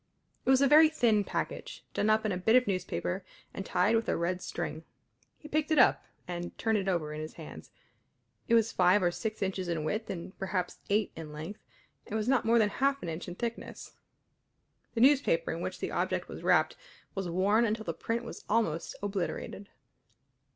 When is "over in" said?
6.87-7.21